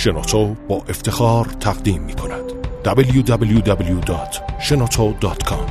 [0.00, 2.42] شنوتو با افتخار تقدیم می کند.
[2.84, 5.70] www.shenoto.com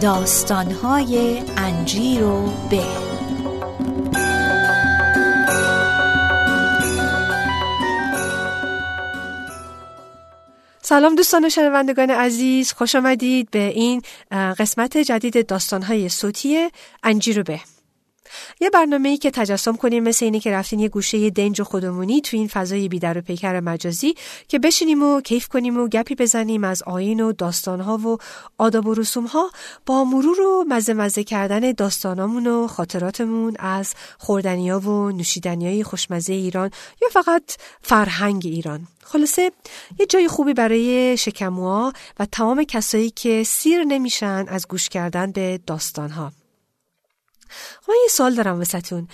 [0.00, 3.11] داستانهای انجیر و به
[10.92, 16.68] سلام دوستان و شنوندگان عزیز خوش آمدید به این قسمت جدید داستانهای صوتی
[17.02, 17.60] انجیر و به
[18.60, 22.20] یه برنامه ای که تجسم کنیم مثل اینه که رفتین یه گوشه دنج و خودمونی
[22.20, 24.14] تو این فضای بیدر و پیکر مجازی
[24.48, 28.18] که بشینیم و کیف کنیم و گپی بزنیم از آین و داستانها و
[28.58, 29.50] آداب و رسوم ها
[29.86, 36.70] با مرور و مزه مزه کردن داستانامون و خاطراتمون از خوردنیا و نوشیدنیای خوشمزه ایران
[37.02, 37.42] یا فقط
[37.82, 38.86] فرهنگ ایران.
[39.04, 39.52] خلاصه
[39.98, 45.60] یه جای خوبی برای شکموها و تمام کسایی که سیر نمیشن از گوش کردن به
[45.66, 46.32] داستانها.
[47.88, 49.08] من یه سال دارم وسطون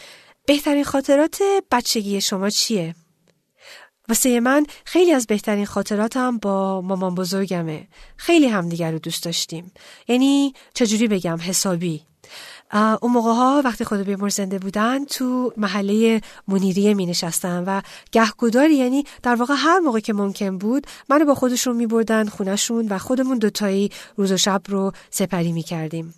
[0.46, 1.38] بهترین خاطرات
[1.70, 2.94] بچگی شما چیه؟
[4.08, 7.88] واسه من خیلی از بهترین خاطراتم با مامان بزرگمه.
[8.16, 9.72] خیلی همدیگر رو دوست داشتیم.
[10.08, 12.02] یعنی چجوری بگم؟ حسابی.
[12.72, 17.80] اون موقع ها وقتی خدا بیمار زنده بودن تو محله منیریه می نشستن و
[18.12, 22.88] گهگداری یعنی در واقع هر موقع که ممکن بود منو با خودشون می بردن خونشون
[22.88, 26.14] و خودمون دوتایی روز و شب رو سپری می کردیم.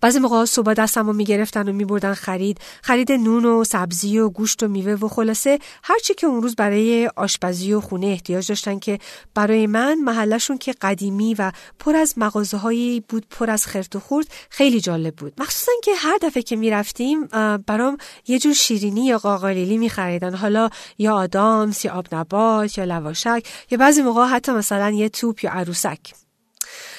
[0.00, 2.58] بعضی موقع صبح دستم رو می‌گرفتن و میبردن خرید.
[2.82, 7.10] خرید نون و سبزی و گوشت و میوه و خلاصه هرچی که اون روز برای
[7.16, 8.98] آشپزی و خونه احتیاج داشتن که
[9.34, 14.00] برای من محلشون که قدیمی و پر از مغازه هایی بود پر از خرت و
[14.00, 15.32] خورد خیلی جالب بود.
[15.38, 17.24] مخصوصا که هر دفعه که می‌رفتیم
[17.66, 20.34] برام یه جور شیرینی یا قاقالیلی میخریدن.
[20.34, 25.44] حالا یا آدامس یا آب نبات یا لواشک یا بعضی موقع حتی مثلا یه توپ
[25.44, 26.25] یا عروسک.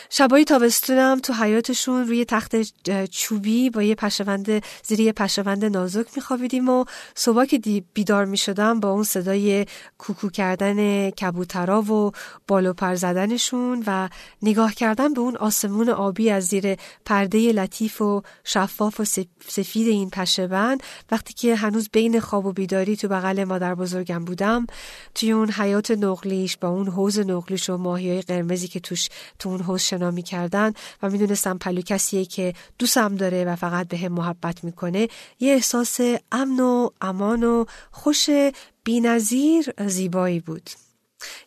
[0.10, 2.56] شبایی تابستونم تو حیاتشون روی تخت
[3.12, 8.90] چوبی با یه پشوند زیر یه پشوند نازک میخوابیدیم و صبح که بیدار می‌شدم با
[8.90, 9.66] اون صدای
[9.98, 12.12] کوکو کردن کبوترا و
[12.48, 14.10] بالو پر زدنشون و
[14.42, 19.06] نگاه کردن به اون آسمون آبی از زیر پرده لطیف و شفاف و
[19.48, 24.68] سفید این پشهبند وقتی که هنوز بین خواب و بیداری تو بغل مادر بزرگم بودم
[25.16, 29.50] توی اون حیات نقلیش با اون حوز نقلیش و ماهی های قرمزی که توش تو
[29.50, 34.12] اون حوز آشنا می‌کردن و می‌دونستم پلو کسیه که دوستم داره و فقط به هم
[34.12, 35.08] محبت می‌کنه.
[35.40, 36.00] یه احساس
[36.32, 38.30] امن و امان و خوش
[38.84, 40.70] بینظیر زیبایی بود.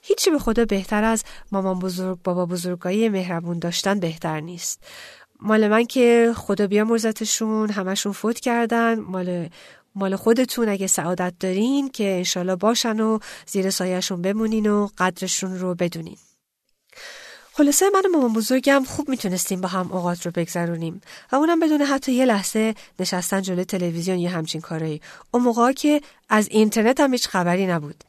[0.03, 4.81] هیچی به خدا بهتر از مامان بزرگ بابا بزرگایی مهربون داشتن بهتر نیست.
[5.41, 9.01] مال من که خدا بیامرزتشون همشون فوت کردن.
[9.01, 9.49] مال
[9.95, 15.75] مال خودتون اگه سعادت دارین که انشالله باشن و زیر سایهشون بمونین و قدرشون رو
[15.75, 16.17] بدونین.
[17.53, 21.01] خلاصه من و مامان بزرگم خوب می‌تونستیم با هم اوقات رو بگذرونیم
[21.33, 25.01] و اونم بدون حتی یه لحظه نشستن جلوی تلویزیون یا همچین کارایی
[25.31, 28.05] اون موقع که از اینترنت هم هیچ خبری نبود.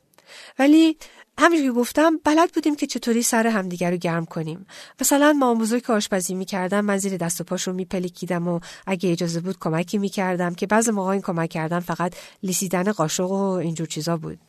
[0.59, 0.97] ولی
[1.38, 4.66] همینجور که گفتم بلد بودیم که چطوری سر همدیگر رو گرم کنیم.
[5.01, 9.12] مثلا مامان بزرگ که آشپزی می‌کردم من زیر دست و پاش رو میپلیکیدم و اگه
[9.12, 13.88] اجازه بود کمکی می‌کردم که بعض موقع این کمک کردن فقط لیسیدن قاشق و اینجور
[13.88, 14.40] چیزا بود.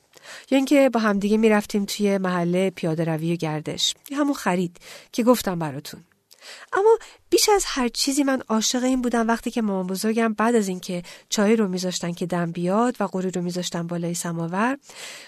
[0.50, 4.76] یا اینکه با همدیگه می‌رفتیم توی محله پیاده روی و گردش همون خرید
[5.12, 6.04] که گفتم براتون.
[6.72, 6.98] اما
[7.30, 11.02] بیش از هر چیزی من عاشق این بودم وقتی که مامان بزرگم بعد از اینکه
[11.28, 14.78] چای رو میذاشتن که دم بیاد و قوری رو میذاشتن بالای سماور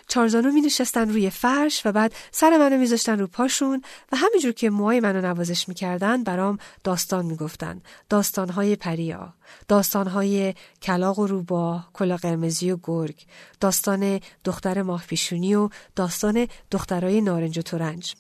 [0.08, 3.82] چارزانو می نشستن روی فرش و بعد سر منو میذاشتن رو پاشون
[4.12, 7.82] و همینجور که موهای منو نوازش می‌کردن برام داستان می‌گفتن.
[8.08, 9.34] داستانهای پریا
[9.69, 13.26] داستانهای کلاق و روبا کلا قرمزی و گرگ
[13.60, 18.14] داستان دختر ماه پیشونی و داستان دخترای نارنج و تورنج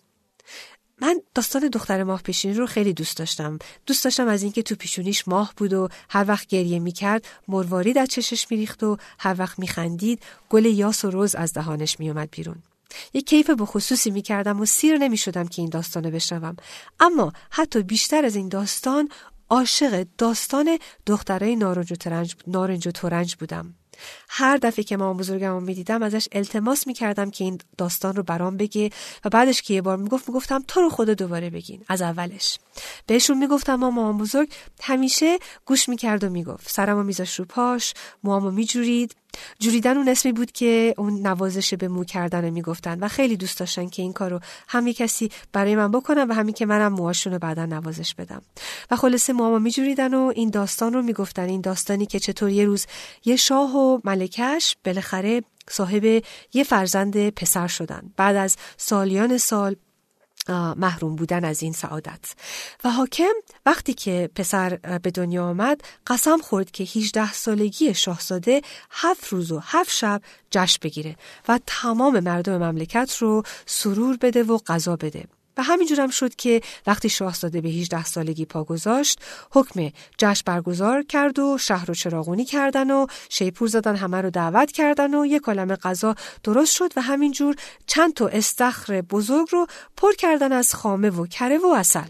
[1.00, 3.58] من داستان دختر ماه پیشونی رو خیلی دوست داشتم.
[3.86, 8.08] دوست داشتم از اینکه تو پیشونیش ماه بود و هر وقت گریه می‌کرد مروارید از
[8.08, 12.62] چشش میریخت و هر وقت میخندید گل یاس و روز از دهانش میومد بیرون.
[13.12, 16.56] یه کیف به خصوصی می‌کردم و سیر نمی‌شدم که این داستانو بشنوم.
[17.00, 19.08] اما حتی بیشتر از این داستان
[19.50, 23.74] عاشق داستان دخترای نارنج و, ترنج، نارنج و تورنج بودم.
[24.28, 28.56] هر دفعه که مامان بزرگم رو می‌دیدم ازش التماس می‌کردم که این داستان رو برام
[28.56, 28.90] بگه
[29.24, 32.58] و بعدش که یه بار می‌گفت می‌گفتم تو رو خدا دوباره بگین از اولش.
[33.06, 34.48] بهشون می‌گفتم ما مامان بزرگ
[34.82, 36.70] همیشه گوش می‌کرد و می‌گفت.
[36.70, 37.94] سرمو میذاش رو پاش
[38.24, 39.16] موامو میجورید.
[39.58, 43.88] جوریدن اون اسمی بود که اون نوازش به مو کردن می‌گفتن و خیلی دوست داشتن
[43.88, 47.66] که این کارو هم کسی برای من بکنم و همین که منم موهاشون رو بعدا
[47.66, 48.42] نوازش بدم.
[48.90, 51.48] و خلاصه موامو میجوریدن و این داستان رو می‌گفتن.
[51.48, 52.86] این داستانی که چطور یه روز
[53.24, 56.22] یه شاه و ملکش بالاخره صاحب
[56.52, 58.12] یه فرزند پسر شدن.
[58.16, 59.76] بعد از سالیان سال
[60.76, 62.34] محروم بودن از این سعادت.
[62.84, 63.32] و حاکم
[63.66, 69.58] وقتی که پسر به دنیا آمد قسم خورد که 18 سالگی شاهزاده هفت روز و
[69.62, 71.16] هفت شب جشن بگیره
[71.48, 75.24] و تمام مردم مملکت رو سرور بده و غذا بده.
[75.56, 79.20] و همینجور هم شد که وقتی شاهزاده به 18 سالگی پا گذاشت
[79.50, 84.72] حکم جشن برگزار کرد و شهر و چراغونی کردن و شیپور زدن همه رو دعوت
[84.72, 87.56] کردن و یک کلمه غذا درست شد و همینجور
[87.86, 89.66] چند تا استخر بزرگ رو
[89.96, 92.08] پر کردن از خامه و کره و اصل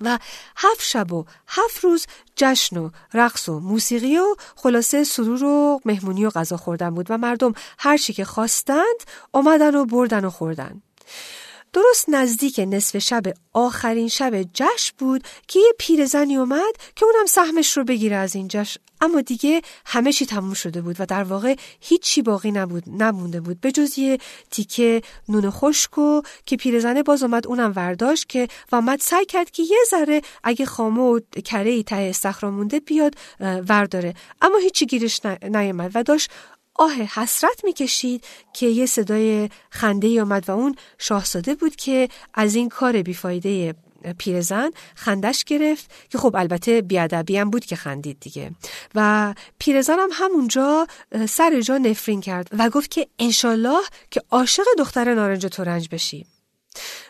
[0.00, 0.18] و
[0.56, 2.06] هفت شب و هفت روز
[2.36, 7.18] جشن و رقص و موسیقی و خلاصه سرور و مهمونی و غذا خوردن بود و
[7.18, 9.02] مردم هرچی که خواستند
[9.32, 10.82] آمدن و بردن و خوردن.
[11.72, 13.22] درست نزدیک نصف شب
[13.52, 18.48] آخرین شب جشن بود که یه پیرزنی اومد که اونم سهمش رو بگیره از این
[18.48, 18.80] جشن.
[19.00, 23.60] اما دیگه همه چی تموم شده بود و در واقع هیچی باقی نبود نمونده بود.
[23.60, 24.18] به جز یه
[24.50, 29.50] تیکه نون خشک و که پیرزنه باز اومد اونم ورداشت که و اومد سعی کرد
[29.50, 34.14] که یه ذره اگه خامه و کره ای ته استخرا مونده بیاد ورداره.
[34.42, 36.30] اما هیچی گیرش نیامد و داشت
[36.78, 42.68] آه حسرت می‌کشید که یه صدای خنده آمد و اون شاهزاده بود که از این
[42.68, 43.74] کار بیفایده
[44.18, 48.50] پیرزن خندش گرفت که خب البته بیادبی هم بود که خندید دیگه.
[48.94, 50.86] و پیرزن هم همونجا
[51.28, 53.80] سر جا نفرین کرد و گفت که انشالله
[54.10, 56.26] که عاشق دختر نارنج تورنج بشی.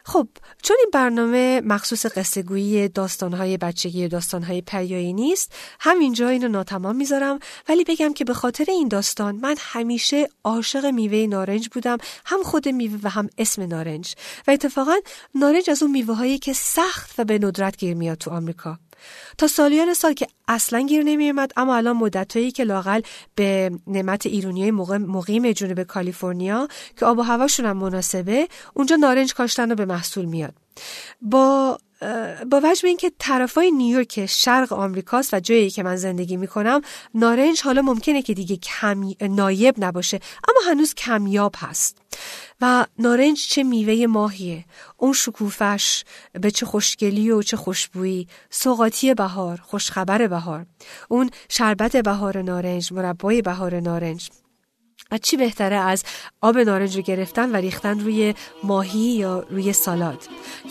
[0.05, 0.29] خب
[0.63, 7.39] چون این برنامه مخصوص قصه گویی داستانهای بچگی داستانهای پریایی نیست همینجا اینو ناتمام می‌ذارم.
[7.69, 12.69] ولی بگم که به خاطر این داستان من همیشه عاشق میوه نارنج بودم هم خود
[12.69, 14.15] میوه و هم اسم نارنج.
[14.47, 14.95] و اتفاقا
[15.35, 18.79] نارنج از اون میوه هایی که سخت و به ندرت گیر میاد تو آمریکا.
[19.39, 23.01] تا سالیان سال که اصلا گیر نمیومد اما الان مدتهایی که لاقل
[23.35, 29.71] به نعمت ایرونی مقیم جنوب کالیفرنیا که آب و هواشون هم مناسبه اونجا نارنج کاشتن
[29.71, 30.55] رو به محصول میاد.
[31.21, 31.79] با
[32.51, 36.81] با وجه اینکه طرفای نیویورک شرق آمریکاست و جایی که من زندگی می‌کنم
[37.15, 39.11] نارنج حالا ممکنه که دیگه کم...
[39.21, 41.99] نایب نباشه اما هنوز کمیاب هست.
[42.61, 44.65] و نارنج چه میوه ماهیه؟
[44.97, 48.29] اون شکوفش به چه خوشگلی و چه خوشبویی.
[48.51, 50.67] سوقاتی بهار خوشخبر بهار.
[51.09, 54.31] اون شربت بهار نارنج مربای بهار نارنج.
[55.11, 56.05] و چی بهتره از
[56.41, 58.35] آب نارنج رو گرفتن و ریختن روی
[58.65, 60.23] ماهی یا روی سالاد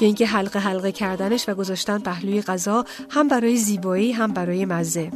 [0.01, 5.11] یا اینکه حلقه حلقه کردنش و گذاشتن پهلوی غذا هم برای زیبایی هم برای مزه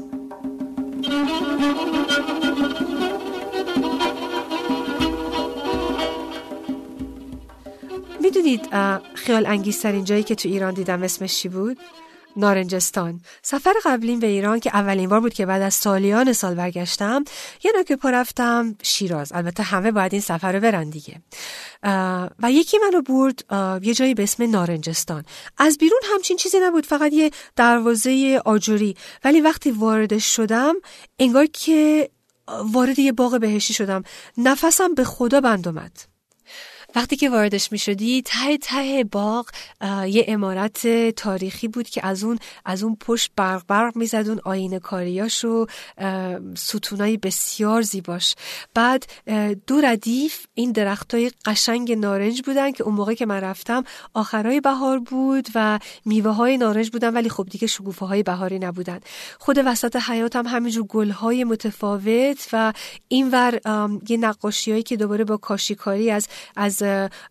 [8.21, 8.69] می‌دونید
[9.13, 11.77] خیال انگیزترین جایی که تو ایران دیدم اسمش چی بود؟
[12.35, 13.21] نارنجستان.
[13.41, 17.23] سفر قبلیم به ایران که اولین بار بود که بعد از سالیان سال برگشتم
[17.63, 19.31] یه نوکه پا رفتم شیراز.
[19.35, 21.21] البته همه باید این سفر رو برن دیگه.
[22.39, 23.43] و یکی منو برد
[23.83, 25.25] یه جایی به اسم نارنجستان.
[25.57, 30.75] از بیرون همچین چیزی نبود فقط یه دروازه آجوری ولی وقتی واردش شدم
[31.19, 32.09] انگار که
[32.47, 34.03] وارد یه باغ بهشتی شدم.
[34.37, 36.10] نفسم به خدا بند اومد.
[36.95, 39.49] وقتی که واردش می شدی ته ته باغ
[40.07, 44.79] یه امارت تاریخی بود که از اون از اون پشت برق برق می‌زد اون آینه
[44.79, 45.65] کاریاش و
[46.55, 48.35] ستونای بسیار زیباش.
[48.73, 49.05] بعد
[49.67, 53.83] دو ردیف این درختای قشنگ نارنج بودن که اون موقع که من رفتم
[54.13, 58.99] آخرای بهار بود و میوه های نارنج بودن ولی خب دیگه شگوفه های بهاری نبودن.
[59.39, 62.73] خود وسط حیاتم هم همینجور گل های متفاوت و
[63.07, 63.59] اینور
[64.09, 66.80] یه نقاشی که دوباره با کاشیکاری از از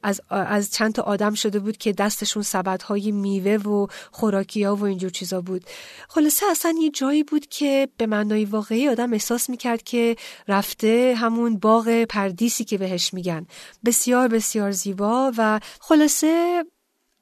[0.03, 2.45] از از چند تا آدم شده بود که دستشون
[2.87, 5.65] های میوه و خوراکی ها و اینجور چیزا بود.
[6.09, 10.17] خلاصه اصلا یه جایی بود که به معنای واقعی آدم احساس می‌کرد که
[10.49, 13.47] رفته همون باغ پردیسی که بهش میگن.
[13.85, 16.65] بسیار بسیار زیبا و خلاصه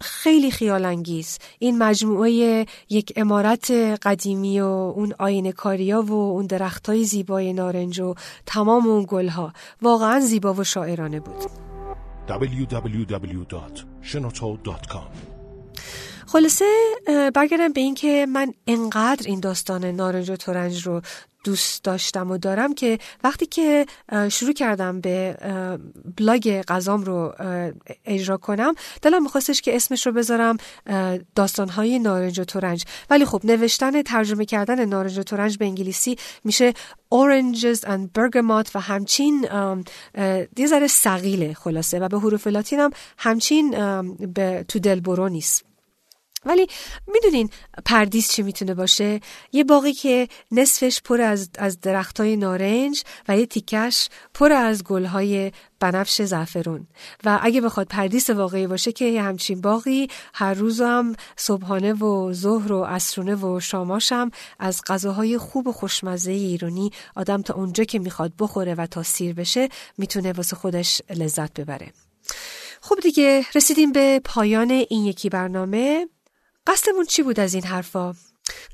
[0.01, 3.71] خیلی خیال انگیز این مجموعه یک امارت
[4.03, 8.15] قدیمی و اون آینه کاریا و اون درخت های زیبای نارنج و
[8.47, 11.68] تمام اون گلها واقعا زیبا و شاعرانه بود.
[12.29, 15.09] www.shenoto.com
[16.27, 16.65] خلاصه
[17.35, 21.03] برگردم به اینکه من انقدر این داستان نارنج و تورنج رو
[21.49, 23.87] دوست داشتم و دارم که وقتی که
[24.31, 25.37] شروع کردم به
[26.17, 27.35] بلاگ غذام رو
[28.05, 30.57] اجرا کنم دلم میخواستش که اسمش رو بذارم
[31.35, 36.73] داستانهای نارنج و تورنج ولی خب نوشتن ترجمه کردن نارنج و تورنج به انگلیسی میشه
[37.15, 39.49] oranges and bergamot و همچین
[40.57, 43.71] یه ذره سقیله خلاصه و به حروف لاتین هم همچین
[44.35, 45.68] به تو دل برو نیست.
[46.45, 46.67] ولی
[47.07, 47.51] می‌دونین
[47.85, 49.21] پردیس چی می‌تونه باشه؟
[49.53, 55.53] یه باقی که نصفش پر از, از درختای نارنج و یه تیکش پر از گلهای
[55.81, 56.87] بنفش زعفرون.
[57.25, 62.33] و اگه بخواد پردیس واقعی باشه که یه همچین باقی هر روز هم صبحانه و
[62.33, 67.99] ظهر و عصرونه و شاماشم از غذاهای خوب و خوشمزه ایرانی آدم تا اونجا که
[67.99, 69.69] می‌خواد بخوره و تا سیر بشه
[69.99, 71.93] می‌تونه واسه خودش لذت ببره.
[72.81, 76.09] خب دیگه رسیدیم به پایان این یکی برنامه.
[76.69, 78.15] قصدمون چی بود از این حرفا؟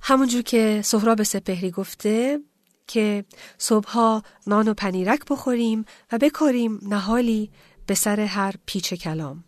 [0.02, 2.40] همونجور که سهراب سپهری گفته
[2.86, 3.24] که
[3.58, 7.50] صبحها نان و پنیرک بخوریم و بکاریم نهالی
[7.86, 9.44] به سر هر پیچ کلام.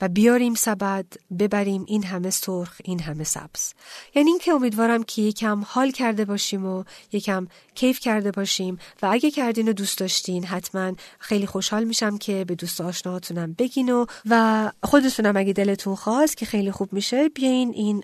[0.00, 1.06] و بیاریم سبد
[1.38, 3.72] ببریم این همه سرخ این همه سبز.
[4.14, 9.30] یعنی اینکه امیدوارم که یکم حال کرده باشیم و یکم کیف کرده باشیم و اگه
[9.30, 14.72] کردین و دوست داشتین حتما خیلی خوشحال میشم که به دوست آشناهاتونم بگین و و
[14.82, 18.02] خودتونم اگه دلتون خواست که خیلی خوب میشه بیاین این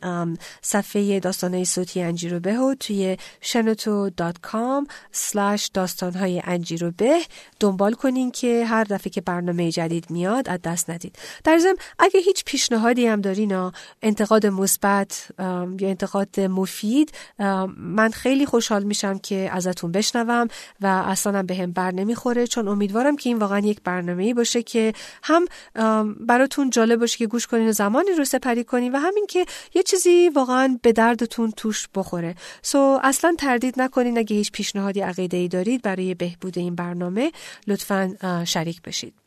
[0.62, 7.18] صفحه داستانهای صوتی انجیرو به و توی شنوتو.com slash داستانهای انجیرو به
[7.60, 11.18] دنبال کنین که هر دفعه که برنامه جدید میاد از دست ندید.
[11.44, 13.70] در ضمن اگه هیچ پیشنهادی هم دارین
[14.02, 15.28] انتقاد مثبت
[15.80, 17.12] یا انتقاد مفید
[17.76, 20.48] من خیلی خوشحال میشم که ازتون بشنوم
[20.80, 24.92] و اصلا به هم بر نمی‌خوره چون امیدوارم که این واقعا یک برنامه باشه که
[25.22, 25.44] هم
[26.20, 29.82] براتون جالب باشه که گوش کنین و زمانی رو سپری کنین و همین که یه
[29.82, 32.34] چیزی واقعا به دردتون توش بخوره.
[32.62, 37.32] سو so, اصلا تردید نکنین اگه هیچ پیشنهادی عقیده ای دارید برای بهبود این برنامه.
[37.66, 39.21] لطفا شریک بشید.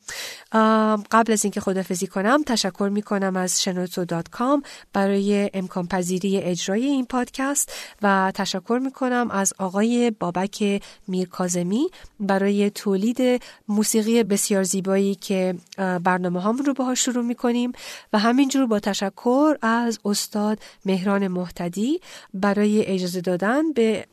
[1.11, 6.37] قبل از اینکه خدافزی کنم تشکر می کنم از شنوتو دات کام برای امکان پذیری
[6.37, 11.87] اجرای این پادکست و تشکر می کنم از آقای بابک میرکازمی
[12.19, 17.71] برای تولید موسیقی بسیار زیبایی که برنامه هم رو باها شروع می کنیم
[18.13, 21.99] و همینجور با تشکر از استاد مهران محتدی
[22.33, 24.05] برای اجازه دادن به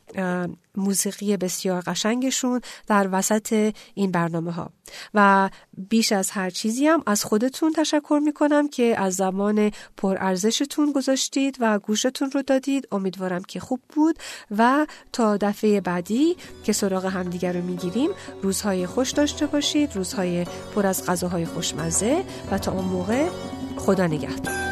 [0.75, 4.69] موسیقی بسیار قشنگشون در وسط این برنامه ها
[5.13, 10.91] و بیش از هر چیزی هم از خودتون تشکر می کنم که از زمان پرارزشتون
[10.91, 12.87] گذاشتید و گوشتون رو دادید.
[12.91, 14.19] امیدوارم که خوب بود
[14.57, 18.09] و تا دفعه بعدی که سراغ همدیگر رو می‌گیریم
[18.41, 23.29] روزهای خوش داشته باشید روزهای پر از غذاهای خوشمزه و تا اون موقع
[23.77, 24.62] خدا نگهدار.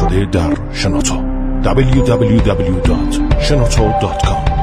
[0.00, 1.14] شده در شنوتو
[1.64, 4.59] www.shenoto.com